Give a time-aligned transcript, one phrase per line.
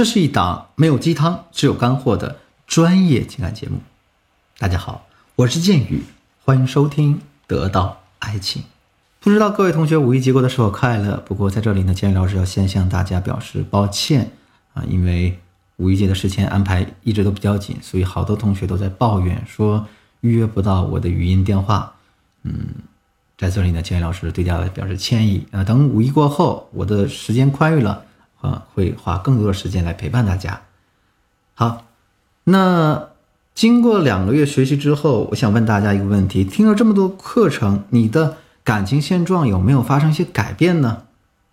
[0.00, 3.80] 这是一档没有鸡汤，只有干货的专业情感节目。
[4.58, 6.02] 大家好，我是剑宇，
[6.42, 8.62] 欢迎收听《得到爱情》。
[9.20, 11.22] 不知道各位同学五一节过的是否快乐？
[11.26, 14.32] 不过在这里呢，建宇老师要先向大家表示抱歉
[14.72, 15.38] 啊，因为
[15.76, 19.86] 五一节的时间安排一直都比较紧，所以好多同学都在抱怨说
[20.22, 21.92] 预约不到我的语音电话。
[22.44, 22.68] 嗯，
[23.36, 25.62] 在这里呢，建宇老师对大家表示歉意啊。
[25.62, 28.02] 等五一过后，我的时间宽裕了
[28.40, 30.62] 啊，会花更多的时间来陪伴大家。
[31.54, 31.84] 好，
[32.44, 33.08] 那
[33.54, 38.36] 经过两个月学习之后，我想问大家一个问题：听了这么多课程，你的？
[38.62, 41.04] 感情现状有没有发生一些改变呢？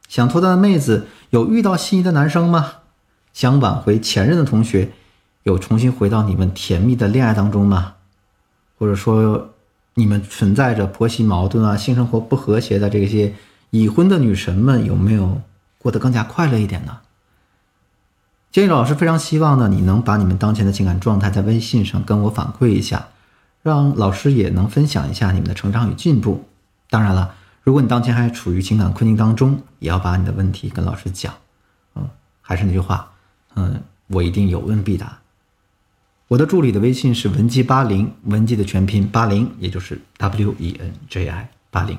[0.10, 2.74] 想脱单的妹子有遇到心仪的男生吗？
[3.34, 4.92] 想挽回前任的同学
[5.44, 7.94] 有重新回到你们甜蜜的恋爱当中吗？
[8.78, 9.52] 或者说，
[9.94, 13.34] 你们存在着婆媳矛盾啊、性生活不和谐的这些
[13.72, 15.42] 已婚的女神们有没有
[15.88, 16.98] 过得更加快乐一点呢？
[18.52, 23.08] 建议老师非常希望呢，你能把你们当前的情感状态在微信上跟我反馈一下，
[23.64, 26.44] 让老师也能分享一下你们的成长与进步。
[26.90, 31.34] 当然了，如果你当前还处于情感困境当中，也要把你的问题跟老师讲。
[31.96, 32.10] 嗯，
[32.42, 33.14] 还是那句话，
[33.56, 35.20] 嗯，我一定有问必答。
[36.28, 41.98] 我的助理的微信是文姬八零，文姬的全拼八零，也就是 W E N J I 八零。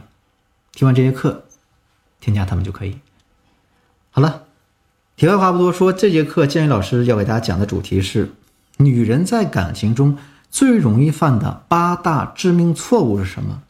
[0.73, 1.45] 听完这节课，
[2.20, 2.98] 添加他们就可以。
[4.19, 4.47] 好了，
[5.14, 8.33] 题外话不多说，这节课建宇老师要给大家讲的主题是：
[8.78, 10.19] 女人在感情中
[10.50, 13.62] 最容易犯的八大致命错误是什么？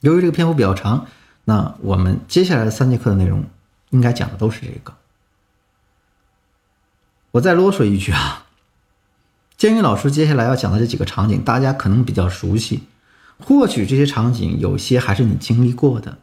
[0.00, 1.06] 由于这个篇幅比较长，
[1.44, 3.44] 那我们接下来的三节课的内容
[3.90, 4.92] 应该讲的都是这个。
[7.30, 8.46] 我再啰嗦一句啊，
[9.56, 12.82] 建宇老师接下来要讲的这几个场景，大家可能比较熟悉，
[13.38, 16.18] 或许这些场景有些还是你经历过的，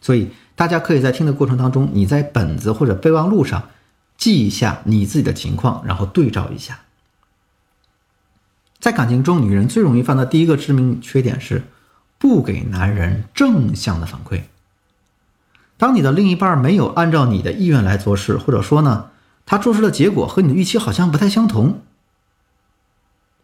[0.00, 3.70] 所以大家可以在听的过程当中，你在本子或者备忘录上
[4.16, 6.80] 记一下你自己的情况，然后对照一下。
[8.78, 11.62] 在感情中，女人最容易犯的第一个致命缺点是。
[12.20, 14.42] 不给男人正向的反馈。
[15.76, 19.10] 当你的另一半没有按照你的意愿来做事，或者说呢，
[19.46, 21.80] 他做出的结果和你的预期好像不太相同，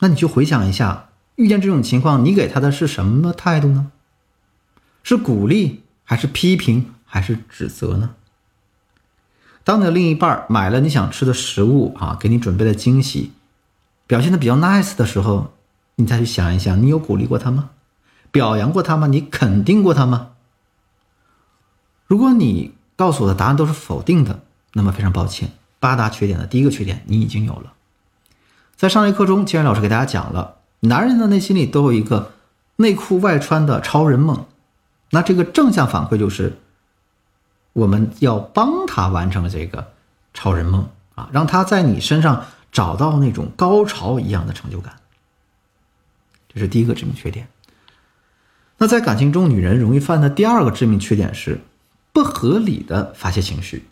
[0.00, 3.92] 那你就回想一下，遇见这种情况，你给他的是什么态度呢？
[5.04, 8.15] 是鼓励，还是批评，还是指责呢？
[9.65, 13.32] 当你的另一半买了你想吃的食物啊，给你准备了惊喜，
[14.06, 15.54] 表现的比较 nice 的时候，
[15.97, 17.70] 你再去想一想，你有鼓励过他吗？
[18.31, 19.06] 表扬过他吗？
[19.06, 20.32] 你肯定过他吗？
[22.06, 24.41] 如果你告诉我的答案都是否定的，
[24.75, 27.72] 那么非常抱歉，八大缺点的第一个缺点你已经有了。
[28.76, 32.32] 在上一课中，既然老师给大家讲了，男人的内心里都有一个
[32.76, 34.44] 内裤外穿的超人梦，
[35.14, 36.58] 那这个正向反馈就是
[37.72, 39.92] 我们要帮他完成这个
[40.34, 44.97] 超人梦啊，让他在你身上找到那种高潮一样的成就感。
[46.53, 47.47] 这是第一个致命缺点。
[48.78, 51.60] 那在感情中，女人容易犯的第二个致命缺点是
[52.12, 53.86] 不合理的发泄情绪。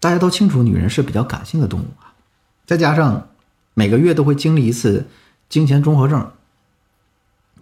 [0.00, 2.16] 大家都清楚，女人是比较感性的动物啊，
[2.64, 3.28] 再加上
[3.74, 5.06] 每个月都会经历一次
[5.50, 6.32] 金钱综合症，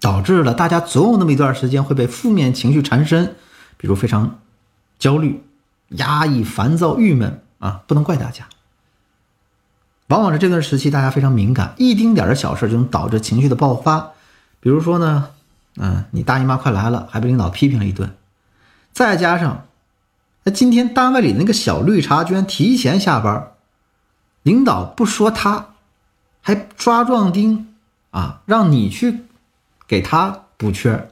[0.01, 3.37] 导致了大家总有那么一段时间会被负面情绪缠身，
[3.77, 4.41] 比如非常
[4.99, 5.45] 焦虑、
[5.89, 8.49] 压抑、烦躁、郁闷啊，不能怪大家。
[10.09, 14.11] 往往是这段时期大家非常敏感，一丁点的小事就能导致情绪的爆发。
[14.59, 15.31] 比如说呢，
[15.77, 18.13] 嗯，你大姨妈快来了，还被领导批评了一顿，
[18.93, 19.67] 再加上，
[20.43, 23.53] 那今天单位里那个小绿茶居然提前下班，
[24.43, 25.75] 领导不说他，
[26.41, 27.75] 还抓壮丁
[28.11, 29.21] 啊，让你去
[29.91, 31.09] 给他补缺，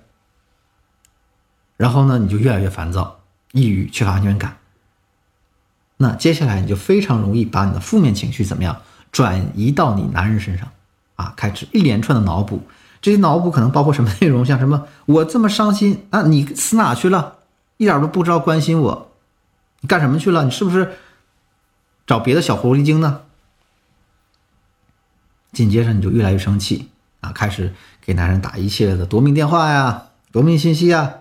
[1.76, 3.18] 然后呢，你就越来越烦躁、
[3.50, 4.58] 抑郁、缺乏安全感。
[5.96, 8.80] 那接下来你就非常容易把你的负面情绪怎么样
[9.10, 10.70] 转移到你男人身上
[11.16, 12.62] 啊，开始一连串的脑补。
[13.02, 14.46] 这些脑补可能包括什么内容？
[14.46, 17.38] 像什么我这么伤心啊，你死哪去了？
[17.78, 19.10] 一点都不知道关心我，
[19.80, 20.44] 你干什么去了？
[20.44, 20.92] 你是不是
[22.06, 23.22] 找别的小狐狸精呢？
[25.50, 26.90] 紧接着你就越来越生气
[27.22, 27.74] 啊，开始
[28.08, 31.16] 给男人打一系列的夺命电话呀、夺命信息呀。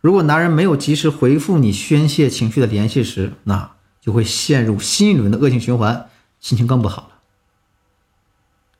[0.00, 7.08] 如果男人没有及时回复你宣泄情绪的联系时，那就会陷入新一轮的恶性循环，心情更不好了。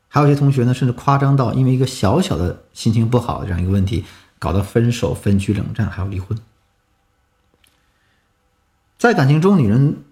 [0.06, 4.04] 还有些同学呢，甚至夸张到因为一个小小的心情不好的这样一个问题，
[4.38, 6.38] 搞得分手、分居、冷战，还有离婚。
[8.96, 10.04] 在感情中，女人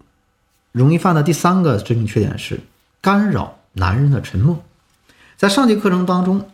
[0.73, 2.58] 容易犯的第三个致命缺点是
[3.00, 4.64] 干扰男人的沉默。
[5.37, 6.50] 在上节课程当中，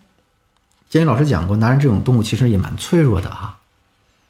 [0.88, 3.58] 监狱老师讲过，男人这种动物其实也蛮脆弱的哈，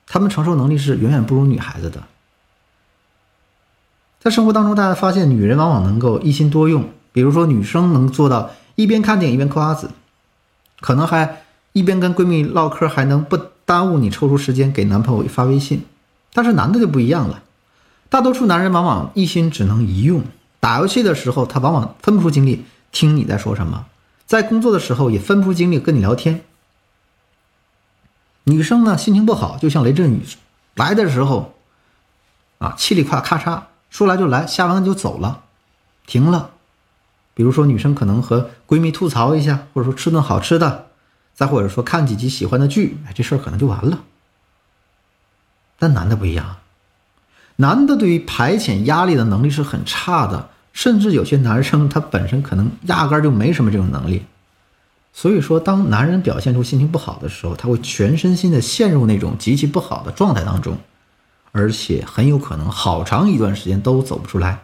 [0.06, 2.02] 他们承受能力是远远不如女孩子的。
[4.20, 9.90] 在生活当中，大家发现女人往往能够一心多用，比如说女生能做到一边看电影一边嗑瓜子，
[10.81, 15.84] 可能还一边跟闺蜜唠嗑，还能不耽误你抽出时间给男朋友发微信。
[16.32, 17.43] 但是男的就不一样了，
[18.08, 20.25] 大多数男人往往一心只能一用。
[20.58, 23.84] 打游戏的时候，他往往分不出精力听你在说什么；
[24.26, 26.43] 在工作的时候，也分不出精力跟你聊天。
[28.49, 30.23] 女生呢，心情不好，就像雷阵雨
[30.75, 31.55] 来的时候，
[32.59, 35.43] 啊，气里夸咔嚓说来就来，下完就走了，
[36.06, 36.50] 停了。
[37.35, 40.87] 比如说，女生可能和闺蜜吐槽一下，或者说吃顿好吃的，
[41.35, 44.00] 再或者说看几集喜欢的剧，哎，这事儿可能就完了。
[45.79, 46.56] 但男的不一样。
[47.56, 54.25] 男的对于排遣压力的能力是很差的，甚至有些男生他本身可能压根儿就没什么这种能力。
[55.20, 60.79] 所以说，当男人表现出心情不好的时候，他会全身心的陷入那种极其不好的状态当中，
[61.50, 64.61] 而且很有可能好长一段时间都走不出来。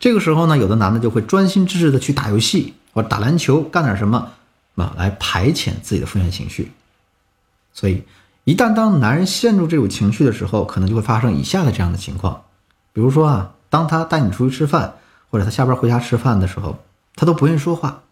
[0.00, 4.32] 这个时候呢，有的男的就会专心致志的去打游戏或者打篮球，干点什么
[4.74, 6.72] 啊，来排遣自己的负面情绪。
[7.72, 8.02] 所以。
[8.42, 12.42] 一旦当男人陷入这种情绪的时候，可能就会发生以下的这样的情况，
[12.92, 14.96] 比如说啊，当他带你出去吃饭，
[15.30, 16.76] 或者他下班回家吃饭的时候，
[17.16, 18.02] 他都不愿意说话，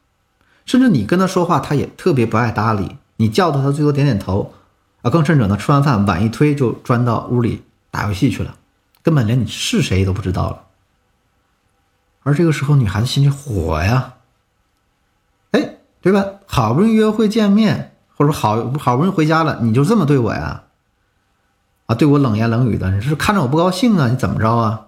[0.64, 4.52] 甚至你跟他说话，他也特别不爱搭理你，叫他，他最多点点头，
[5.02, 8.54] 啊，更甚者呢，吃完饭碗一推就钻到屋里打游戏去了，
[9.02, 10.62] 根本连你是谁都不知道了。
[12.22, 14.14] 而这个时候，女孩子心里火呀，
[15.50, 16.24] 哎，对吧？
[16.46, 17.90] 好不容易约会见面。
[18.14, 20.62] 或者好好不容易回家了，你就这么对我呀？
[21.86, 24.06] 啊，对我冷言冷语的，你是看着我不高兴啊？
[24.08, 24.86] 你怎么着啊？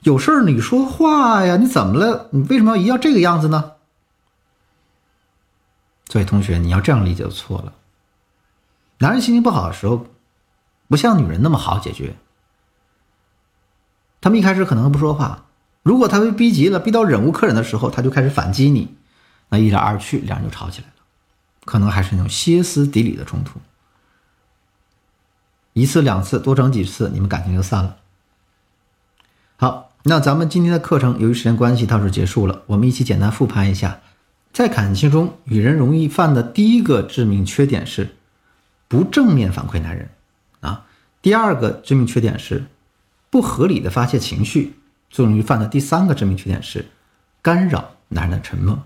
[0.00, 1.56] 有事儿你说话呀？
[1.58, 2.26] 你怎么了？
[2.30, 3.72] 你为什么要一要这个样子呢？
[6.10, 7.72] 所以同学，你要这样理解就错了。
[8.98, 10.06] 男人心情不好的时候，
[10.88, 12.14] 不像女人那么好解决。
[14.20, 15.46] 他们一开始可能不说话，
[15.82, 18.94] 如果他被逼急了，逼到忍无可忍的时候，他就开始反击你，
[19.48, 20.94] 那一来二去，两人就吵起来了。
[21.64, 23.60] 可能还是那种歇斯底里的冲突，
[25.72, 27.96] 一次两次多整几次，你们感情就散了。
[29.56, 34.00] 好，那咱们今天的课程由于时间关系到这结束了，我们一起简单复盘一下，
[34.52, 38.16] 在感情中女人容易犯的第一个致命缺点是
[38.88, 40.10] 不正面反馈男人
[40.60, 40.86] 啊，
[41.22, 42.64] 第二个致命缺点是
[43.30, 44.74] 不合理的发泄情绪，
[45.08, 46.86] 最容易犯的第三个致命缺点是
[47.40, 48.82] 干扰男人的沉默。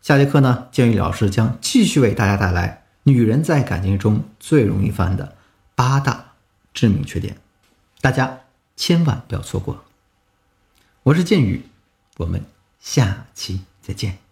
[0.00, 5.36] 下节课呢，建宇老师将继续为大家带来女人在感情中最容易犯的
[5.74, 6.32] 八大
[6.72, 7.36] 致命缺点，
[8.00, 8.38] 大家
[8.76, 9.84] 千万不要错过。
[11.02, 11.64] 我是建宇，
[12.18, 12.44] 我们
[12.78, 14.27] 下期再见。